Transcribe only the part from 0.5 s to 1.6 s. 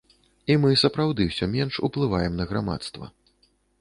І мы сапраўды ўсё